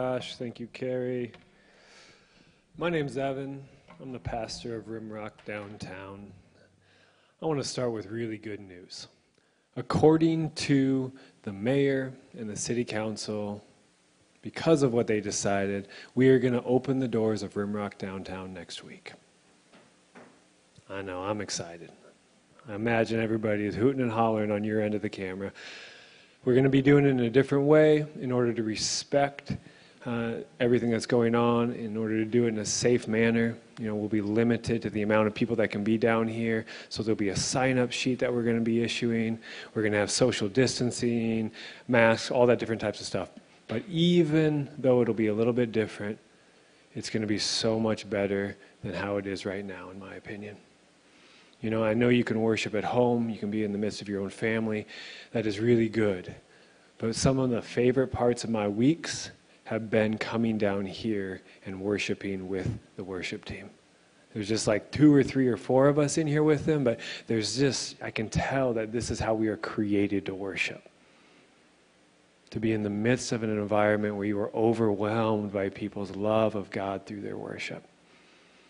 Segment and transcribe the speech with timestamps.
[0.00, 0.36] Josh.
[0.36, 1.32] Thank you, Carrie.
[2.76, 3.64] My name's Evan.
[4.00, 6.32] I'm the pastor of Rimrock downtown.
[7.42, 9.08] I want to start with really good news.
[9.74, 11.10] According to
[11.42, 13.60] the mayor and the city council,
[14.40, 18.54] because of what they decided, we are going to open the doors of Rimrock downtown
[18.54, 19.14] next week.
[20.88, 21.90] I know, I'm excited.
[22.68, 25.50] I imagine everybody is hooting and hollering on your end of the camera.
[26.44, 29.56] We're going to be doing it in a different way in order to respect
[30.08, 33.54] uh, everything that's going on in order to do it in a safe manner.
[33.78, 36.64] You know, we'll be limited to the amount of people that can be down here.
[36.88, 39.38] So there'll be a sign-up sheet that we're going to be issuing.
[39.74, 41.52] We're going to have social distancing,
[41.88, 43.28] masks, all that different types of stuff.
[43.66, 46.18] But even though it'll be a little bit different,
[46.94, 50.14] it's going to be so much better than how it is right now, in my
[50.14, 50.56] opinion.
[51.60, 54.00] You know, I know you can worship at home, you can be in the midst
[54.00, 54.86] of your own family.
[55.32, 56.34] That is really good.
[56.96, 59.32] But some of the favorite parts of my weeks
[59.68, 63.68] have been coming down here and worshiping with the worship team.
[64.32, 67.00] There's just like two or three or four of us in here with them, but
[67.26, 70.82] there's just, I can tell that this is how we are created to worship.
[72.48, 76.54] To be in the midst of an environment where you are overwhelmed by people's love
[76.54, 77.84] of God through their worship.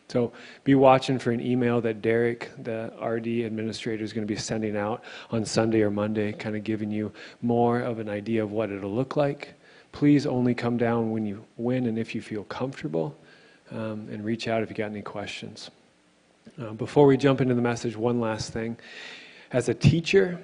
[0.09, 0.33] So
[0.65, 4.77] be watching for an email that Derek, the RD administrator, is going to be sending
[4.77, 8.73] out on Sunday or Monday, kind of giving you more of an idea of what
[8.73, 9.55] it'll look like
[9.93, 13.17] Please only come down when you when and if you feel comfortable,
[13.71, 15.71] um, and reach out if you got any questions.
[16.61, 18.77] Uh, before we jump into the message, one last thing.
[19.53, 20.41] As a teacher,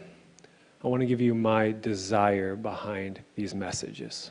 [0.83, 4.31] I want to give you my desire behind these messages.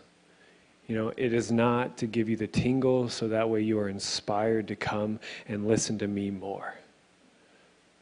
[0.88, 3.90] You know, it is not to give you the tingle so that way you are
[3.90, 6.76] inspired to come and listen to me more.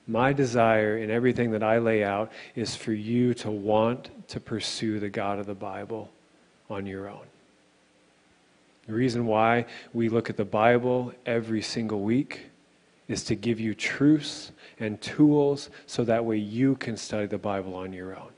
[0.07, 4.99] My desire in everything that I lay out is for you to want to pursue
[4.99, 6.09] the God of the Bible
[6.71, 7.25] on your own.
[8.87, 12.47] The reason why we look at the Bible every single week
[13.07, 17.75] is to give you truths and tools so that way you can study the Bible
[17.75, 18.29] on your own.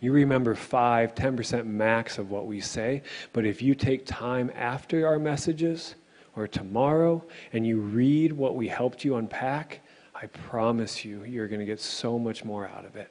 [0.00, 5.06] You remember 5, 10% max of what we say, but if you take time after
[5.06, 5.94] our messages
[6.36, 9.80] or tomorrow and you read what we helped you unpack,
[10.14, 13.10] I promise you, you're going to get so much more out of it.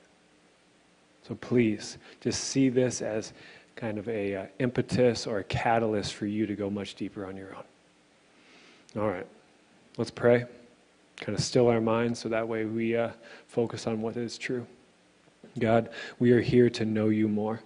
[1.28, 3.34] So please, just see this as
[3.86, 7.38] kind of a uh, impetus or a catalyst for you to go much deeper on
[7.38, 9.00] your own.
[9.00, 9.28] All right,
[10.00, 10.46] let's pray.
[11.18, 13.12] Kind of still our minds so that way we uh,
[13.48, 14.66] focus on what is true.
[15.60, 17.62] God, we are here to know you more.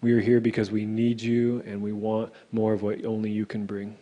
[0.00, 3.44] We are here because we need you and we want more of what only you
[3.44, 3.94] can bring.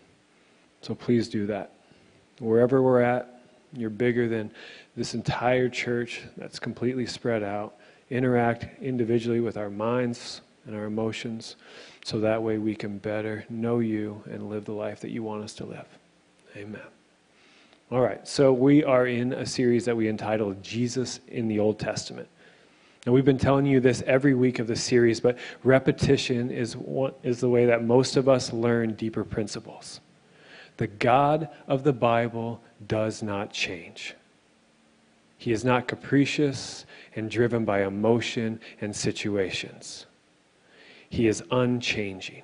[0.82, 1.72] So please do that.
[2.38, 3.42] Wherever we're at,
[3.72, 4.52] you're bigger than
[4.96, 7.74] this entire church that's completely spread out.
[8.10, 11.56] Interact individually with our minds, and our emotions
[12.04, 15.42] so that way we can better know you and live the life that you want
[15.42, 15.86] us to live.
[16.56, 16.80] Amen.
[17.90, 21.78] All right, so we are in a series that we entitled Jesus in the Old
[21.78, 22.28] Testament.
[23.06, 26.76] And we've been telling you this every week of the series, but repetition is,
[27.22, 30.00] is the way that most of us learn deeper principles.
[30.76, 34.14] The God of the Bible does not change.
[35.38, 36.84] He is not capricious
[37.16, 40.04] and driven by emotion and situations.
[41.10, 42.42] He is unchanging.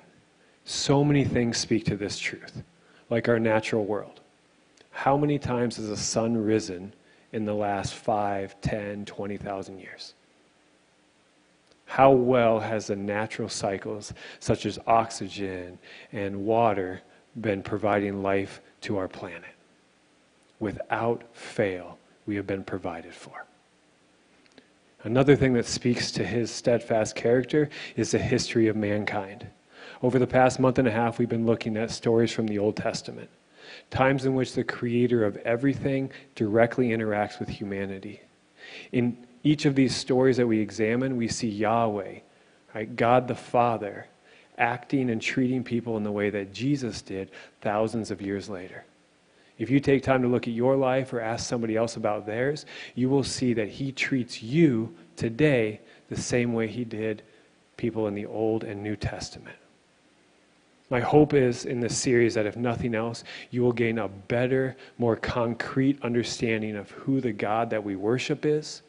[0.63, 2.63] So many things speak to this truth,
[3.09, 4.21] like our natural world.
[4.91, 6.93] How many times has the sun risen
[7.33, 10.13] in the last 5, 10, 20,000 years?
[11.85, 15.77] How well has the natural cycles, such as oxygen
[16.11, 17.01] and water,
[17.39, 19.53] been providing life to our planet?
[20.59, 23.45] Without fail, we have been provided for.
[25.05, 29.45] Another thing that speaks to his steadfast character is the history of mankind.
[30.01, 32.75] Over the past month and a half, we've been looking at stories from the Old
[32.75, 33.29] Testament,
[33.91, 38.19] times in which the creator of everything directly interacts with humanity.
[38.93, 42.19] In each of these stories that we examine, we see Yahweh,
[42.73, 44.07] right, God the Father,
[44.57, 47.29] acting and treating people in the way that Jesus did
[47.61, 48.83] thousands of years later.
[49.57, 52.65] If you take time to look at your life or ask somebody else about theirs,
[52.93, 55.79] you will see that He treats you today
[56.09, 57.23] the same way He did
[57.77, 59.55] people in the Old and New Testament.
[60.89, 64.75] My hope is in this series that if nothing else, you will gain a better,
[64.97, 68.81] more concrete understanding of who the God that we worship is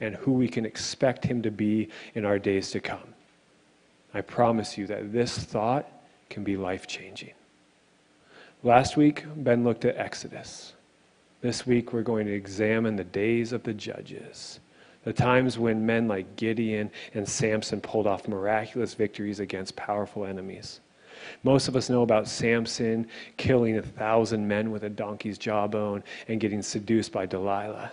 [0.00, 3.14] and who we can expect Him to be in our days to come.
[4.12, 5.88] I promise you that this thought
[6.28, 7.32] can be life changing.
[8.64, 10.72] Last week, Ben looked at Exodus.
[11.42, 14.58] This week, we're going to examine the days of the judges,
[15.02, 20.80] the times when men like Gideon and Samson pulled off miraculous victories against powerful enemies.
[21.42, 23.06] Most of us know about Samson
[23.36, 27.92] killing a thousand men with a donkey's jawbone and getting seduced by Delilah.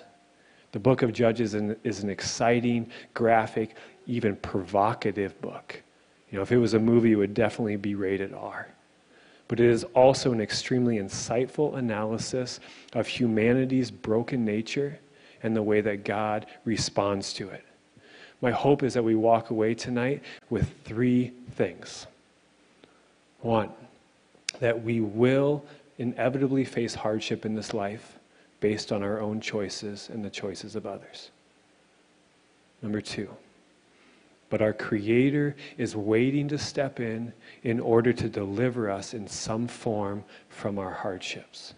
[0.72, 3.76] The book of Judges is an exciting, graphic,
[4.08, 5.84] even provocative book.
[6.30, 8.70] You know, if it was a movie, it would definitely be rated R.
[9.52, 12.62] But it is also an extremely insightful analysis
[12.94, 14.98] of humanity's broken nature
[15.44, 17.66] and the way that God responds to it.
[18.40, 22.08] My hope is that we walk away tonight with three things.
[23.42, 23.72] One,
[24.62, 25.66] that we will
[25.98, 28.20] inevitably face hardship in this life
[28.62, 31.30] based on our own choices and the choices of others.
[32.82, 33.28] Number two,
[34.52, 37.32] but our Creator is waiting to step in
[37.64, 41.74] in order to deliver us in some form from our hardships.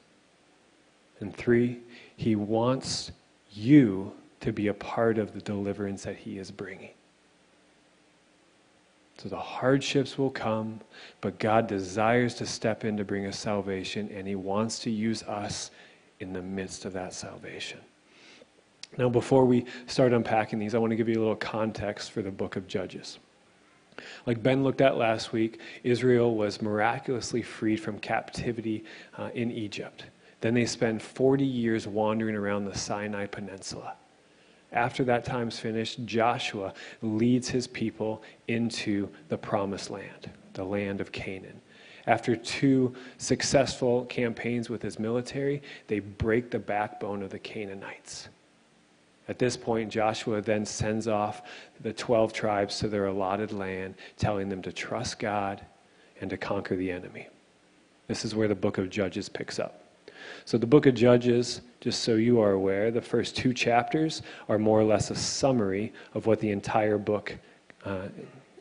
[1.19, 1.79] And three,
[2.17, 3.11] He wants
[3.51, 4.11] you
[4.41, 6.89] to be a part of the deliverance that He is bringing.
[9.19, 10.81] So the hardships will come,
[11.21, 15.21] but God desires to step in to bring us salvation, and He wants to use
[15.23, 15.69] us
[16.19, 17.79] in the midst of that salvation.
[18.97, 22.21] Now, before we start unpacking these, I want to give you a little context for
[22.21, 23.19] the book of Judges.
[24.25, 28.83] Like Ben looked at last week, Israel was miraculously freed from captivity
[29.17, 30.05] uh, in Egypt.
[30.41, 33.95] Then they spend 40 years wandering around the Sinai Peninsula.
[34.71, 41.11] After that time's finished, Joshua leads his people into the promised land, the land of
[41.11, 41.61] Canaan.
[42.07, 48.29] After two successful campaigns with his military, they break the backbone of the Canaanites.
[49.27, 51.43] At this point, Joshua then sends off
[51.81, 55.65] the 12 tribes to their allotted land, telling them to trust God
[56.19, 57.27] and to conquer the enemy.
[58.07, 59.79] This is where the book of Judges picks up.
[60.45, 64.57] So, the book of Judges, just so you are aware, the first two chapters are
[64.57, 67.37] more or less a summary of what the entire book
[67.85, 68.07] uh,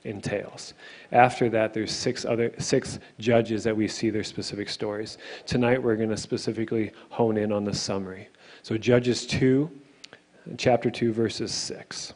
[0.05, 0.75] entails.
[1.13, 5.19] After that, there's six other six judges that we see their specific stories.
[5.47, 8.29] Tonight, we're going to specifically hone in on the summary.
[8.63, 9.71] So, Judges 2,
[10.57, 12.15] chapter 2, verses 6.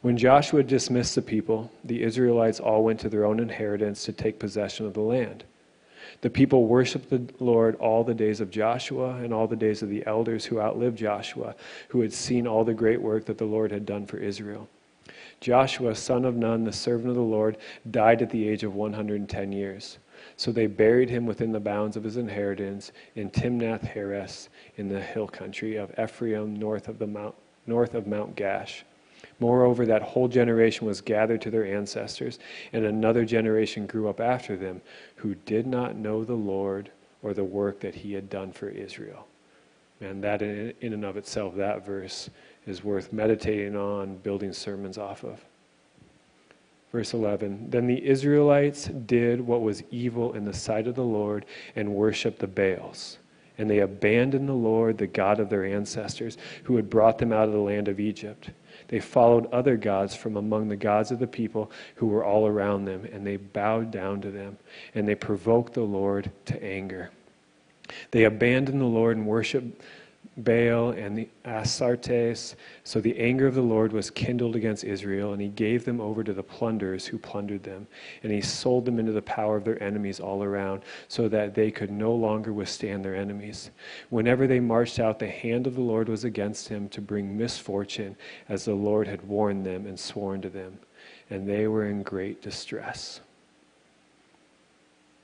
[0.00, 4.38] When Joshua dismissed the people, the Israelites all went to their own inheritance to take
[4.38, 5.44] possession of the land.
[6.20, 9.88] The people worshiped the Lord all the days of Joshua and all the days of
[9.88, 11.54] the elders who outlived Joshua,
[11.88, 14.68] who had seen all the great work that the Lord had done for Israel.
[15.40, 17.58] Joshua, son of Nun, the servant of the Lord,
[17.90, 19.98] died at the age of 110 years.
[20.36, 25.00] So they buried him within the bounds of his inheritance in Timnath Heres in the
[25.00, 27.34] hill country of Ephraim, north of, the mount,
[27.68, 28.82] north of Mount Gaash.
[29.40, 32.38] Moreover, that whole generation was gathered to their ancestors,
[32.72, 34.80] and another generation grew up after them
[35.16, 36.90] who did not know the Lord
[37.22, 39.26] or the work that he had done for Israel.
[40.00, 42.30] And that, in and of itself, that verse
[42.66, 45.44] is worth meditating on, building sermons off of.
[46.92, 51.44] Verse 11 Then the Israelites did what was evil in the sight of the Lord
[51.76, 53.18] and worshiped the Baals.
[53.58, 57.48] And they abandoned the Lord, the God of their ancestors, who had brought them out
[57.48, 58.50] of the land of Egypt.
[58.86, 62.84] They followed other gods from among the gods of the people who were all around
[62.84, 64.58] them, and they bowed down to them,
[64.94, 67.10] and they provoked the Lord to anger.
[68.12, 69.82] They abandoned the Lord and worshiped
[70.38, 72.54] Baal and the Astartes.
[72.84, 76.22] So the anger of the Lord was kindled against Israel, and he gave them over
[76.22, 77.86] to the plunderers who plundered them.
[78.22, 81.70] And he sold them into the power of their enemies all around, so that they
[81.70, 83.70] could no longer withstand their enemies.
[84.10, 88.16] Whenever they marched out, the hand of the Lord was against him to bring misfortune,
[88.48, 90.78] as the Lord had warned them and sworn to them.
[91.30, 93.20] And they were in great distress.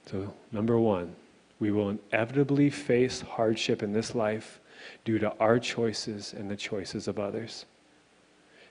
[0.06, 1.14] So, number one,
[1.60, 4.60] we will inevitably face hardship in this life
[5.04, 7.66] due to our choices and the choices of others.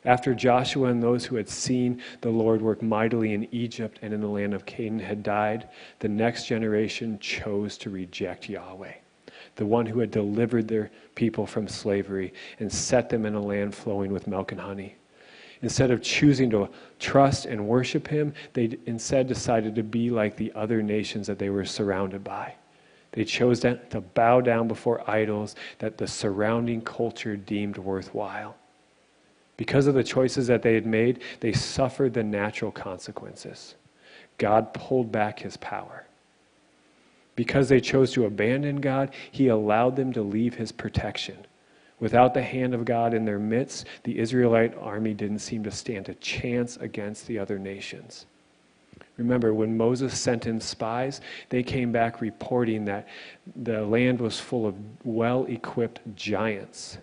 [0.05, 4.19] After Joshua and those who had seen the Lord work mightily in Egypt and in
[4.19, 8.95] the land of Canaan had died, the next generation chose to reject Yahweh,
[9.55, 13.73] the one who had delivered their people from slavery and set them in a land
[13.73, 14.95] flowing with milk and honey.
[15.61, 16.67] Instead of choosing to
[16.99, 21.49] trust and worship him, they instead decided to be like the other nations that they
[21.49, 22.53] were surrounded by.
[23.13, 28.55] They chose to bow down before idols that the surrounding culture deemed worthwhile.
[29.55, 33.75] Because of the choices that they had made, they suffered the natural consequences.
[34.39, 36.05] God pulled back his power.
[37.35, 41.37] Because they chose to abandon God, he allowed them to leave his protection.
[41.99, 46.09] Without the hand of God in their midst, the Israelite army didn't seem to stand
[46.09, 48.25] a chance against the other nations.
[49.17, 53.07] Remember, when Moses sent in spies, they came back reporting that
[53.55, 56.97] the land was full of well equipped giants.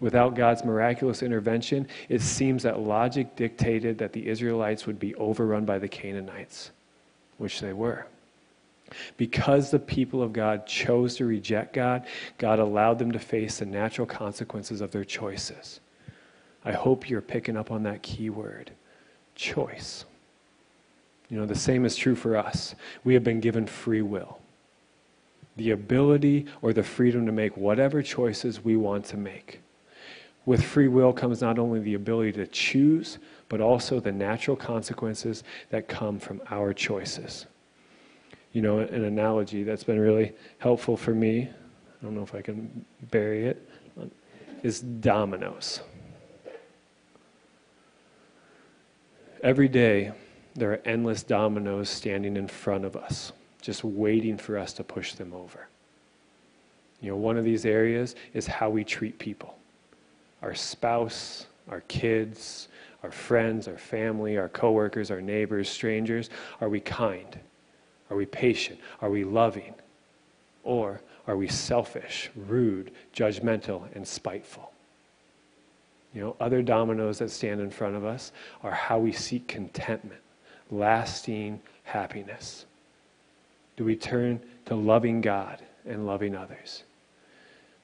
[0.00, 5.64] Without God's miraculous intervention, it seems that logic dictated that the Israelites would be overrun
[5.64, 6.72] by the Canaanites,
[7.38, 8.06] which they were.
[9.16, 12.04] Because the people of God chose to reject God,
[12.36, 15.78] God allowed them to face the natural consequences of their choices.
[16.64, 18.72] I hope you're picking up on that key word
[19.36, 20.04] choice.
[21.32, 22.74] You know, the same is true for us.
[23.04, 24.38] We have been given free will
[25.56, 29.60] the ability or the freedom to make whatever choices we want to make.
[30.46, 33.18] With free will comes not only the ability to choose,
[33.50, 37.44] but also the natural consequences that come from our choices.
[38.52, 42.40] You know, an analogy that's been really helpful for me, I don't know if I
[42.40, 43.68] can bury it,
[44.62, 45.80] is dominoes.
[49.42, 50.12] Every day,
[50.54, 53.32] there are endless dominoes standing in front of us
[53.62, 55.68] just waiting for us to push them over.
[57.00, 59.56] You know, one of these areas is how we treat people
[60.42, 62.66] our spouse, our kids,
[63.04, 66.30] our friends, our family, our coworkers, our neighbors, strangers.
[66.60, 67.38] Are we kind?
[68.10, 68.80] Are we patient?
[69.00, 69.74] Are we loving?
[70.64, 74.72] Or are we selfish, rude, judgmental, and spiteful?
[76.12, 78.32] You know, other dominoes that stand in front of us
[78.64, 80.20] are how we seek contentment,
[80.72, 82.66] lasting happiness
[83.76, 86.84] do we turn to loving God and loving others?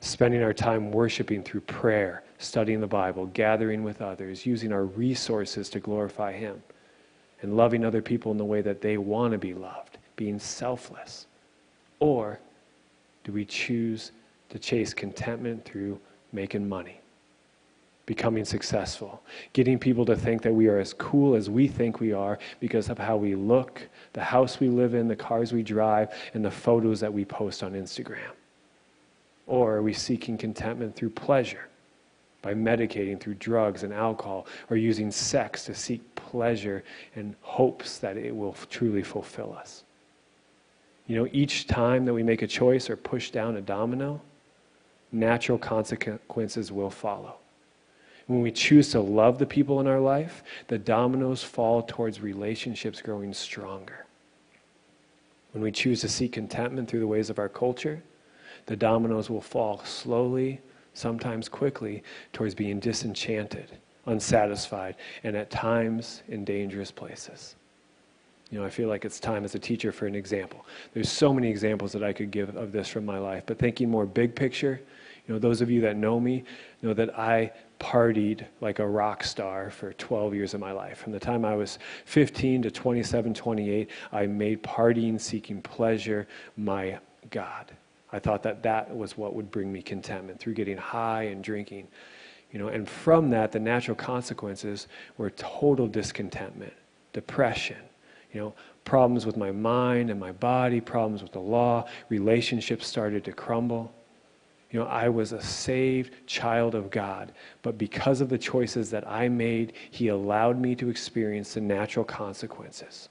[0.01, 5.69] Spending our time worshiping through prayer, studying the Bible, gathering with others, using our resources
[5.71, 6.63] to glorify Him,
[7.43, 11.27] and loving other people in the way that they want to be loved, being selfless?
[12.01, 12.39] Or
[13.25, 14.13] do we choose
[14.51, 15.99] to chase contentment through
[16.33, 17.01] making money?
[18.09, 19.23] Becoming successful,
[19.53, 22.89] getting people to think that we are as cool as we think we are because
[22.89, 26.51] of how we look, the house we live in, the cars we drive, and the
[26.51, 28.33] photos that we post on Instagram?
[29.47, 31.69] Or are we seeking contentment through pleasure,
[32.41, 36.85] by medicating through drugs and alcohol, or using sex to seek pleasure
[37.15, 39.85] and hopes that it will truly fulfill us?
[41.09, 44.23] You know, each time that we make a choice or push down a domino,
[45.13, 47.37] natural consequences will follow.
[48.29, 53.01] When we choose to love the people in our life, the dominoes fall towards relationships
[53.01, 54.05] growing stronger.
[55.53, 58.03] When we choose to seek contentment through the ways of our culture,
[58.67, 60.61] the dominoes will fall slowly,
[60.93, 62.03] sometimes quickly,
[62.35, 67.55] towards being disenchanted, unsatisfied, and at times in dangerous places.
[68.51, 70.67] You know, I feel like it's time as a teacher for an example.
[70.93, 73.91] There's so many examples that I could give of this from my life, but thinking
[73.91, 74.81] more big picture,
[75.27, 76.45] you know, those of you that know me
[76.83, 80.99] know that I partied like a rock star for 12 years of my life.
[80.99, 86.99] From the time I was 15 to 27, 28, I made partying, seeking pleasure, my
[87.31, 87.73] God.
[88.13, 91.89] I thought that that was what would bring me contentment through getting high and drinking.
[92.53, 96.73] You know, and from that, the natural consequences were total discontentment,
[97.13, 97.77] depression,
[98.33, 98.55] you know,
[98.85, 103.93] problems with my mind and my body, problems with the law, relationships started to crumble.
[104.71, 107.33] You know, I was a saved child of God,
[107.63, 112.05] but because of the choices that I made, He allowed me to experience the natural
[112.05, 113.09] consequences.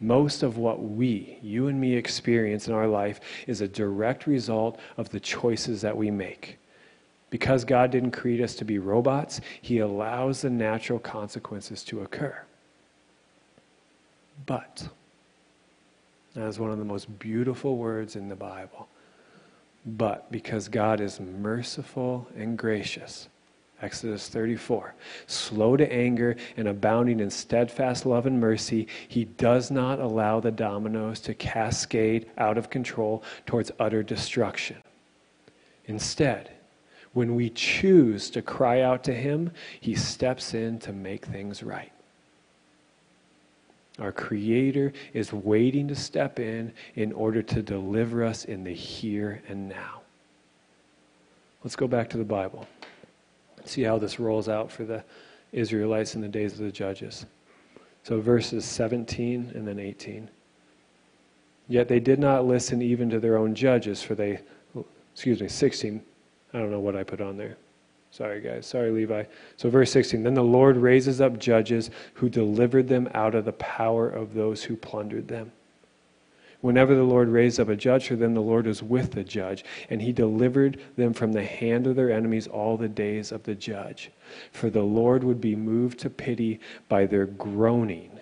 [0.00, 4.78] Most of what we, you and me, experience in our life is a direct result
[4.96, 6.58] of the choices that we make.
[7.30, 12.36] Because God didn't create us to be robots, He allows the natural consequences to occur.
[14.46, 14.88] But,
[16.34, 18.88] that is one of the most beautiful words in the Bible
[19.84, 23.28] but because God is merciful and gracious.
[23.80, 24.94] Exodus 34.
[25.26, 30.50] Slow to anger and abounding in steadfast love and mercy, he does not allow the
[30.50, 34.78] dominoes to cascade out of control towards utter destruction.
[35.84, 36.50] Instead,
[37.12, 41.92] when we choose to cry out to him, he steps in to make things right.
[43.98, 49.42] Our Creator is waiting to step in in order to deliver us in the here
[49.48, 50.02] and now.
[51.64, 52.68] Let's go back to the Bible.
[53.64, 55.02] See how this rolls out for the
[55.52, 57.26] Israelites in the days of the judges.
[58.04, 60.30] So, verses 17 and then 18.
[61.68, 64.40] Yet they did not listen even to their own judges, for they,
[65.12, 66.00] excuse me, 16.
[66.54, 67.56] I don't know what I put on there.
[68.10, 68.66] Sorry, guys.
[68.66, 69.24] Sorry, Levi.
[69.56, 73.52] So, verse 16 Then the Lord raises up judges who delivered them out of the
[73.52, 75.52] power of those who plundered them.
[76.60, 79.64] Whenever the Lord raised up a judge for them, the Lord was with the judge,
[79.90, 83.54] and he delivered them from the hand of their enemies all the days of the
[83.54, 84.10] judge.
[84.50, 88.18] For the Lord would be moved to pity by their groaning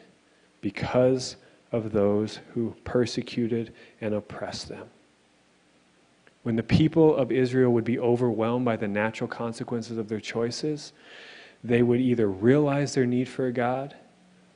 [0.61, 1.37] because
[1.73, 4.91] of those who persecuted and oppressed them
[6.47, 10.93] when the people of Israel would be overwhelmed by the natural consequences of their choices,
[11.65, 13.97] they would either realize their need for a God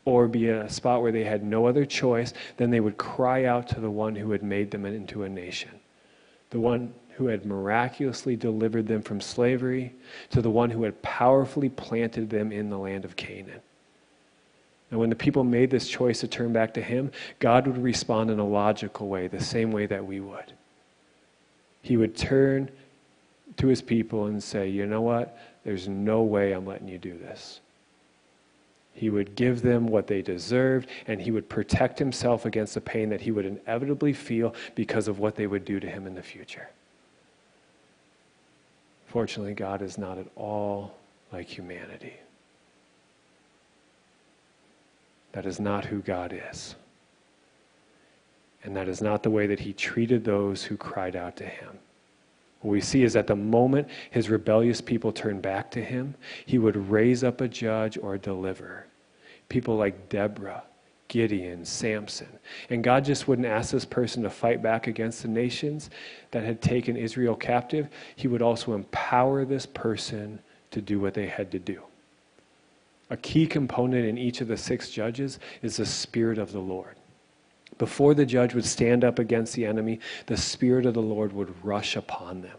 [0.04, 3.46] or be in a spot where they had no other choice, then they would cry
[3.46, 5.72] out to the one who had made them into a nation,
[6.50, 9.92] the one who had miraculously delivered them from slavery,
[10.30, 13.60] to the one who had powerfully planted them in the land of Canaan.
[14.92, 18.30] And when the people made this choice to turn back to Him, God would respond
[18.30, 20.52] in a logical way, the same way that we would.
[21.82, 22.70] He would turn
[23.56, 25.38] to His people and say, You know what?
[25.64, 27.60] There's no way I'm letting you do this.
[28.92, 33.08] He would give them what they deserved, and he would protect himself against the pain
[33.10, 36.22] that he would inevitably feel because of what they would do to him in the
[36.22, 36.68] future.
[39.06, 40.94] Fortunately, God is not at all
[41.32, 42.14] like humanity.
[45.32, 46.74] That is not who God is.
[48.62, 51.78] And that is not the way that he treated those who cried out to him.
[52.60, 56.14] What we see is that the moment his rebellious people turned back to him,
[56.44, 58.86] he would raise up a judge or a deliverer.
[59.48, 60.62] People like Deborah,
[61.08, 62.28] Gideon, Samson.
[62.68, 65.88] And God just wouldn't ask this person to fight back against the nations
[66.32, 67.88] that had taken Israel captive.
[68.14, 70.38] He would also empower this person
[70.70, 71.80] to do what they had to do.
[73.08, 76.94] A key component in each of the six judges is the Spirit of the Lord.
[77.78, 81.64] Before the judge would stand up against the enemy, the Spirit of the Lord would
[81.64, 82.58] rush upon them.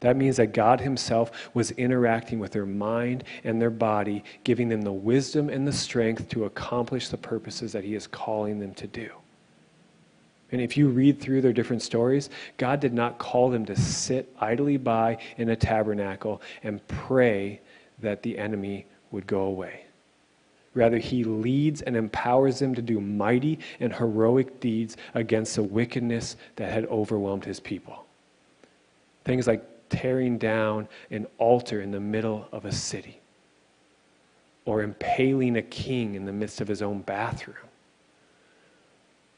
[0.00, 4.82] That means that God Himself was interacting with their mind and their body, giving them
[4.82, 8.86] the wisdom and the strength to accomplish the purposes that He is calling them to
[8.86, 9.10] do.
[10.52, 14.32] And if you read through their different stories, God did not call them to sit
[14.38, 17.60] idly by in a tabernacle and pray
[17.98, 19.85] that the enemy would go away.
[20.76, 26.36] Rather, he leads and empowers them to do mighty and heroic deeds against the wickedness
[26.56, 28.04] that had overwhelmed his people.
[29.24, 33.20] Things like tearing down an altar in the middle of a city,
[34.66, 37.56] or impaling a king in the midst of his own bathroom,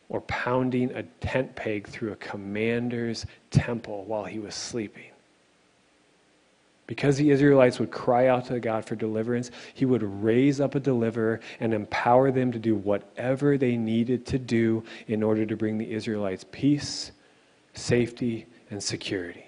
[0.09, 5.13] or pounding a tent peg through a commander's temple while he was sleeping.
[6.89, 10.81] Because the Israelites would cry out to God for deliverance, he would raise up a
[10.81, 15.77] deliverer and empower them to do whatever they needed to do in order to bring
[15.77, 17.13] the Israelites peace,
[17.75, 19.45] safety, and security.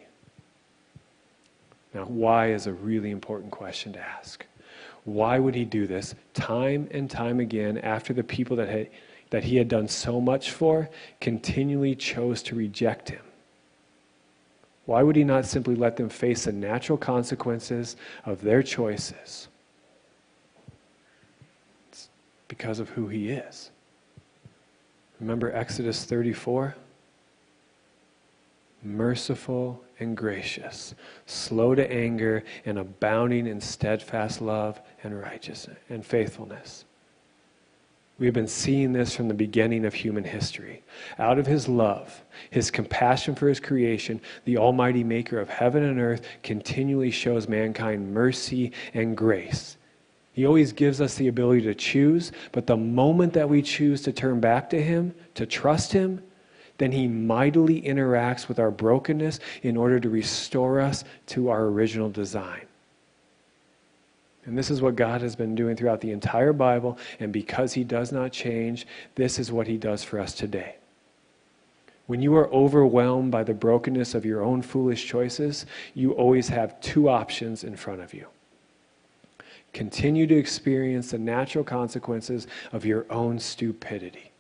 [1.94, 4.44] Now, why is a really important question to ask.
[5.05, 8.90] Why would he do this time and time again after the people that, had,
[9.31, 10.90] that he had done so much for
[11.22, 13.22] continually chose to reject him?
[14.90, 19.46] Why would he not simply let them face the natural consequences of their choices?
[21.88, 22.09] It's
[22.48, 23.70] because of who he is.
[25.20, 26.74] Remember Exodus 34?
[28.83, 36.85] Merciful and gracious, slow to anger, and abounding in steadfast love and righteousness and faithfulness.
[38.20, 40.83] We've been seeing this from the beginning of human history.
[41.18, 45.98] Out of his love, his compassion for his creation, the Almighty Maker of heaven and
[45.98, 49.78] earth continually shows mankind mercy and grace.
[50.35, 54.12] He always gives us the ability to choose, but the moment that we choose to
[54.12, 56.22] turn back to him, to trust him,
[56.76, 62.11] then he mightily interacts with our brokenness in order to restore us to our original
[62.11, 62.66] design.
[64.50, 66.98] And this is what God has been doing throughout the entire Bible.
[67.20, 68.84] And because He does not change,
[69.14, 70.74] this is what He does for us today.
[72.08, 76.80] When you are overwhelmed by the brokenness of your own foolish choices, you always have
[76.80, 78.26] two options in front of you.
[79.72, 84.32] Continue to experience the natural consequences of your own stupidity.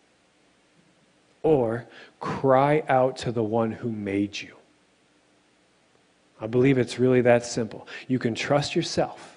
[1.44, 1.86] Or
[2.18, 4.56] cry out to the one who made you.
[6.40, 7.86] I believe it's really that simple.
[8.08, 9.29] You can trust yourself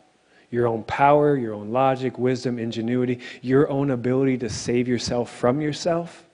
[0.53, 5.59] your own power, your own logic, wisdom, ingenuity, your own ability to save yourself from
[5.59, 6.25] yourself.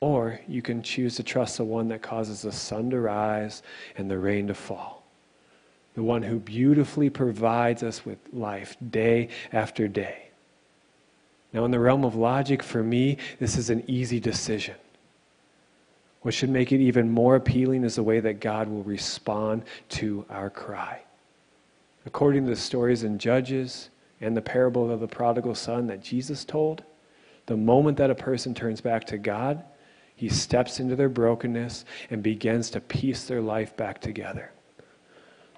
[0.00, 3.62] Or you can choose to trust the one that causes the sun to rise
[3.98, 5.04] and the rain to fall.
[5.96, 10.30] The one who beautifully provides us with life day after day.
[11.52, 14.76] Now, in the realm of logic, for me, this is an easy decision.
[16.22, 20.24] What should make it even more appealing is the way that God will respond to
[20.30, 21.02] our cry.
[22.08, 23.90] According to the stories in Judges
[24.22, 26.82] and the parable of the prodigal son that Jesus told,
[27.44, 29.62] the moment that a person turns back to God,
[30.16, 34.50] he steps into their brokenness and begins to piece their life back together.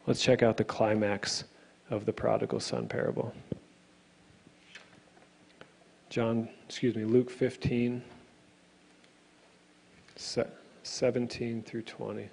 [0.09, 1.45] Let's check out the climax
[1.89, 3.33] of the prodigal son parable.
[6.09, 8.03] John, excuse me, Luke 15,
[10.83, 12.29] 17 through 20.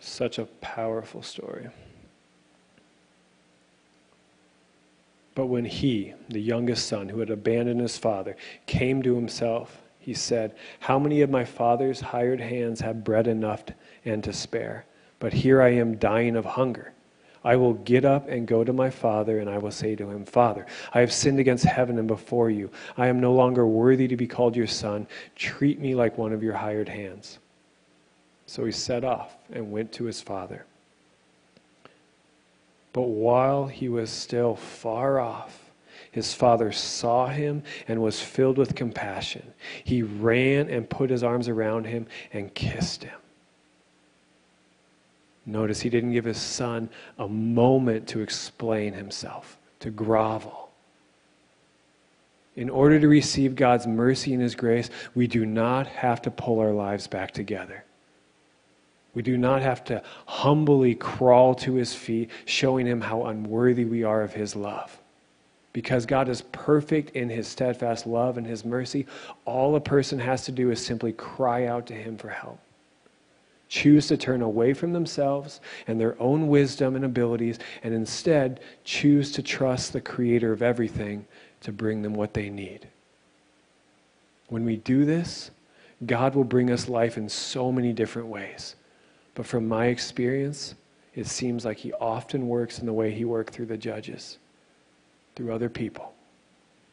[0.00, 1.68] Such a powerful story.
[5.34, 8.36] But when he, the youngest son, who had abandoned his father,
[8.66, 13.62] came to himself, he said, How many of my father's hired hands have bread enough
[14.04, 14.86] and to spare?
[15.18, 16.92] But here I am dying of hunger.
[17.44, 20.24] I will get up and go to my father, and I will say to him,
[20.24, 22.70] Father, I have sinned against heaven and before you.
[22.96, 25.06] I am no longer worthy to be called your son.
[25.36, 27.38] Treat me like one of your hired hands.
[28.50, 30.66] So he set off and went to his father.
[32.92, 35.70] But while he was still far off,
[36.10, 39.54] his father saw him and was filled with compassion.
[39.84, 43.20] He ran and put his arms around him and kissed him.
[45.46, 50.70] Notice he didn't give his son a moment to explain himself, to grovel.
[52.56, 56.58] In order to receive God's mercy and his grace, we do not have to pull
[56.58, 57.84] our lives back together.
[59.14, 64.04] We do not have to humbly crawl to his feet, showing him how unworthy we
[64.04, 65.00] are of his love.
[65.72, 69.06] Because God is perfect in his steadfast love and his mercy,
[69.44, 72.58] all a person has to do is simply cry out to him for help.
[73.68, 79.30] Choose to turn away from themselves and their own wisdom and abilities, and instead choose
[79.32, 81.24] to trust the creator of everything
[81.60, 82.88] to bring them what they need.
[84.48, 85.52] When we do this,
[86.04, 88.74] God will bring us life in so many different ways.
[89.40, 90.74] But from my experience,
[91.14, 94.36] it seems like he often works in the way he worked through the judges,
[95.34, 96.12] through other people.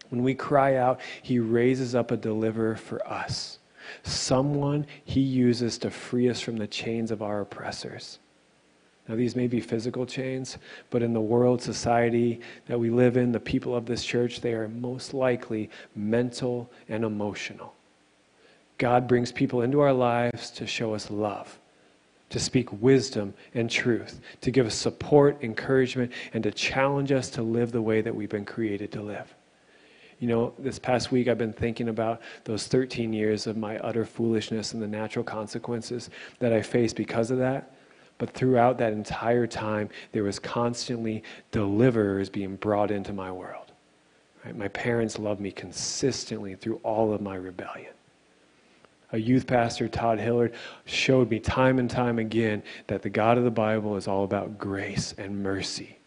[0.08, 3.60] When we cry out, he raises up a deliverer for us,
[4.04, 8.20] someone he uses to free us from the chains of our oppressors.
[9.10, 10.58] Now, these may be physical chains,
[10.90, 14.54] but in the world, society that we live in, the people of this church, they
[14.54, 17.74] are most likely mental and emotional.
[18.78, 21.60] God brings people into our lives to show us love
[22.30, 27.42] to speak wisdom and truth, to give us support, encouragement, and to challenge us to
[27.42, 29.34] live the way that we've been created to live.
[30.20, 34.04] You know, this past week I've been thinking about those 13 years of my utter
[34.04, 36.10] foolishness and the natural consequences
[36.40, 37.74] that I faced because of that.
[38.18, 43.72] But throughout that entire time, there was constantly deliverers being brought into my world.
[44.44, 44.56] Right?
[44.56, 47.94] My parents loved me consistently through all of my rebellion
[49.12, 50.54] a youth pastor, Todd Hillard,
[50.86, 54.58] showed me time and time again that the God of the Bible is all about
[54.58, 55.98] grace and mercy.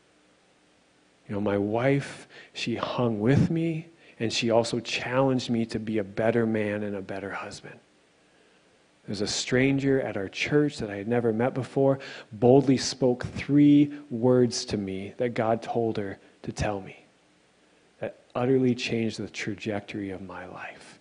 [1.29, 3.87] You know, my wife, she hung with me
[4.19, 7.79] and she also challenged me to be a better man and a better husband.
[9.07, 11.99] There's a stranger at our church that I had never met before,
[12.33, 17.05] boldly spoke three words to me that God told her to tell me
[17.99, 21.00] that utterly changed the trajectory of my life.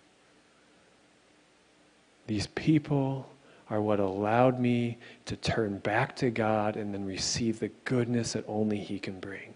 [2.30, 3.28] These people
[3.70, 8.44] are what allowed me to turn back to God and then receive the goodness that
[8.46, 9.52] only He can bring.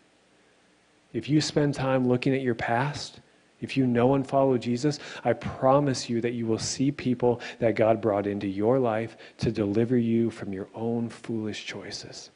[1.12, 3.20] If you spend time looking at your past,
[3.60, 7.76] if you know and follow Jesus, I promise you that you will see people that
[7.76, 12.30] God brought into your life to deliver you from your own foolish choices.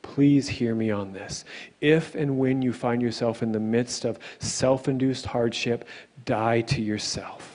[0.00, 1.44] Please hear me on this.
[1.82, 5.86] If and when you find yourself in the midst of self induced hardship,
[6.24, 7.51] die to yourself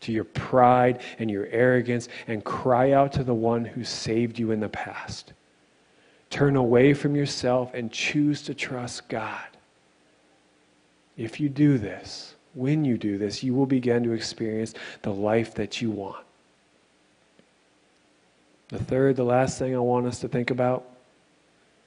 [0.00, 4.50] to your pride and your arrogance and cry out to the one who saved you
[4.50, 5.32] in the past.
[6.30, 9.46] Turn away from yourself and choose to trust God.
[11.16, 15.54] If you do this, when you do this, you will begin to experience the life
[15.54, 16.24] that you want.
[18.68, 20.84] The third, the last thing I want us to think about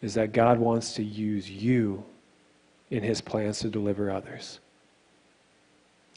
[0.02, 2.04] is that God wants to use you
[2.90, 4.60] in his plans to deliver others.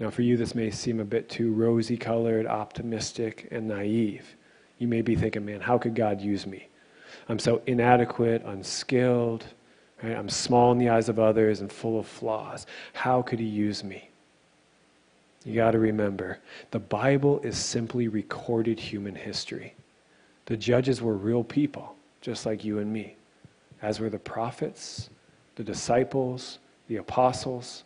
[0.01, 4.37] Now, for you, this may seem a bit too rosy colored, optimistic, and naive.
[4.79, 6.69] You may be thinking, man, how could God use me?
[7.29, 9.45] I'm so inadequate, unskilled,
[10.03, 10.17] right?
[10.17, 12.67] I'm small in the eyes of others and full of flaws.
[12.93, 14.11] How could He use me?
[15.45, 16.39] You got to remember,
[16.71, 19.75] the Bible is simply recorded human history.
[20.47, 23.17] The judges were real people, just like you and me,
[23.83, 25.11] as were the prophets,
[25.57, 27.85] the disciples, the apostles.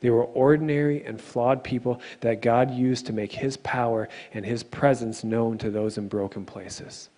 [0.00, 4.62] They were ordinary and flawed people that God used to make his power and his
[4.62, 7.08] presence known to those in broken places.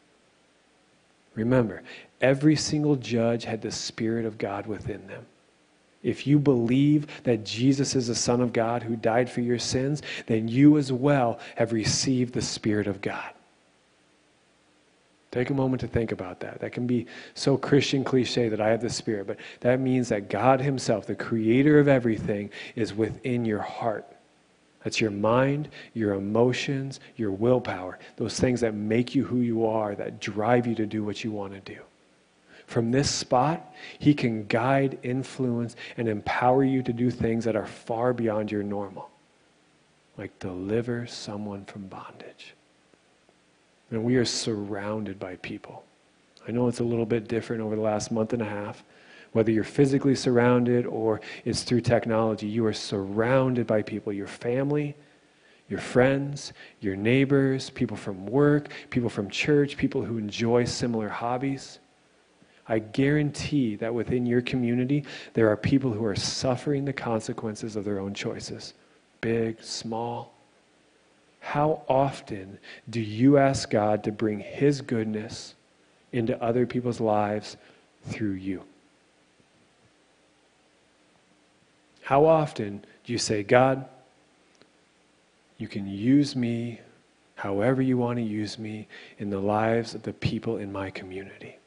[1.35, 1.83] Remember,
[2.21, 5.27] every single judge had the Spirit of God within them.
[6.03, 10.03] If you believe that Jesus is the Son of God who died for your sins,
[10.27, 13.31] then you as well have received the Spirit of God.
[15.31, 16.61] Take a moment to think about that.
[16.61, 20.31] That can be so Christian cliche that I have the Spirit, but that means that
[20.31, 24.07] God Himself, the creator of everything, is within your heart.
[24.85, 29.95] That's your mind, your emotions, your willpower, those things that make you who you are,
[29.97, 31.81] that drive you to do what you want to do.
[32.67, 37.67] From this spot, He can guide, influence, and empower you to do things that are
[37.67, 39.11] far beyond your normal,
[40.17, 42.55] like deliver someone from bondage.
[43.91, 45.85] And we are surrounded by people.
[46.47, 48.85] I know it's a little bit different over the last month and a half.
[49.33, 54.97] Whether you're physically surrounded or it's through technology, you are surrounded by people, your family,
[55.69, 61.79] your friends, your neighbors, people from work, people from church, people who enjoy similar hobbies.
[62.67, 67.85] I guarantee that within your community, there are people who are suffering the consequences of
[67.85, 68.75] their own choices,
[69.21, 70.35] big, small.
[71.41, 75.55] How often do you ask God to bring His goodness
[76.13, 77.57] into other people's lives
[78.05, 78.65] through you?
[82.03, 83.85] How often do you say, God,
[85.59, 86.81] you can use me
[87.35, 91.59] however you want to use me in the lives of the people in my community?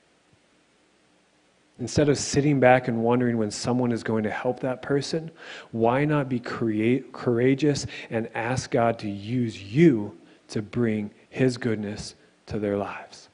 [1.80, 5.32] Instead of sitting back and wondering when someone is going to help that person,
[5.72, 10.16] why not be create, courageous and ask God to use you
[10.50, 12.16] to bring His goodness
[12.48, 13.30] to their lives?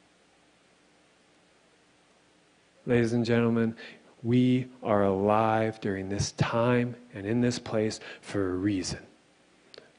[2.85, 3.75] Ladies and gentlemen,
[4.23, 8.99] we are alive during this time and in this place for a reason.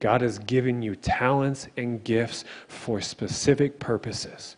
[0.01, 4.57] God has given you talents and gifts for specific purposes.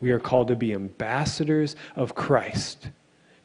[0.00, 2.88] We are called to be ambassadors of Christ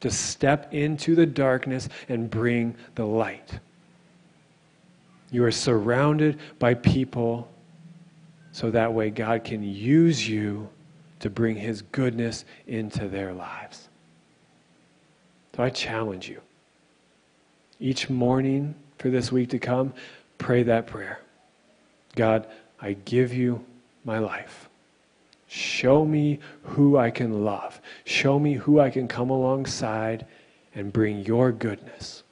[0.04, 3.60] to step into the darkness and bring the light.
[5.32, 7.48] You are surrounded by people
[8.52, 10.68] so that way God can use you
[11.22, 13.88] to bring His goodness into their lives.
[15.56, 16.42] So I challenge you.
[17.80, 19.94] Each morning for this week to come,
[20.38, 21.22] pray that prayer
[22.16, 22.46] God,
[22.82, 23.64] I give you
[24.04, 24.68] my life.
[25.54, 27.80] Show me who I can love.
[28.06, 30.26] Show me who I can come alongside
[30.74, 32.24] and bring your goodness.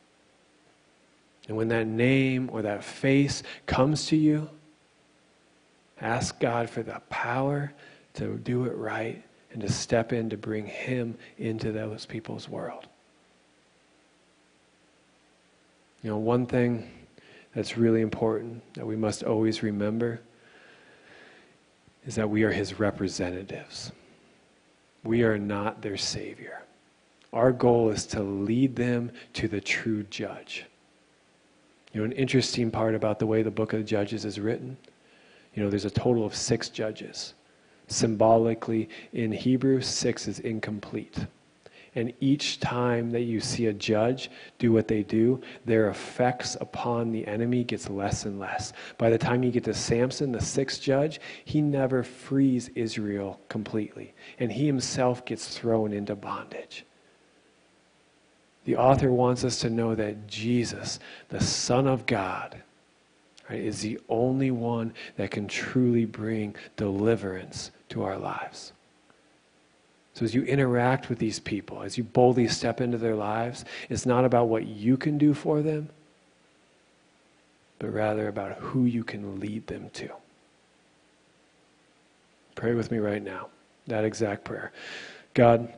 [1.48, 4.50] And when that name or that face comes to you,
[6.02, 7.72] ask God for the power
[8.16, 12.88] to do it right and to step in to bring Him into those people's world.
[16.02, 16.90] You know, one thing
[17.54, 20.22] that's really important that we must always remember
[22.06, 23.92] is that we are his representatives.
[25.04, 26.64] We are not their savior.
[27.34, 30.66] Our goal is to lead them to the true judge.
[31.94, 34.78] You know, an interesting part about the way the book of Judges is written,
[35.54, 37.34] you know, there's a total of six judges.
[37.88, 41.26] Symbolically, in Hebrew, six is incomplete.
[41.94, 47.12] And each time that you see a judge do what they do, their effects upon
[47.12, 48.72] the enemy gets less and less.
[48.98, 54.14] By the time you get to Samson, the sixth judge, he never frees Israel completely.
[54.40, 56.86] And he himself gets thrown into bondage.
[58.64, 62.62] The author wants us to know that Jesus, the Son of God,
[63.50, 68.72] right, is the only one that can truly bring deliverance to our lives.
[70.14, 74.06] So, as you interact with these people, as you boldly step into their lives, it's
[74.06, 75.90] not about what you can do for them,
[77.80, 80.10] but rather about who you can lead them to.
[82.56, 83.48] Pray with me right now,
[83.88, 84.74] that exact prayer.
[85.34, 85.74] God,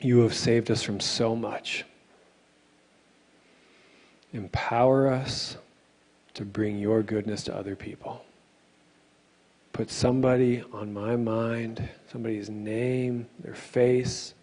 [0.00, 1.84] you have saved us from so much.
[4.32, 5.56] Empower us
[6.34, 8.24] to bring your goodness to other people
[9.72, 14.34] put somebody on my mind, somebody's name, their face,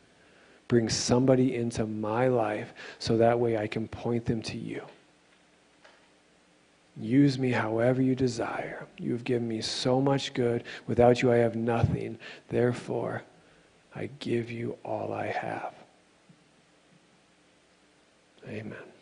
[0.67, 4.81] bring somebody into my life so that way I can point them to you.
[6.99, 8.85] Use me however you desire.
[8.97, 10.63] You have given me so much good.
[10.85, 12.19] Without you, I have nothing.
[12.49, 13.23] Therefore,
[13.95, 15.73] I give you all I have.
[18.47, 18.98] Amen.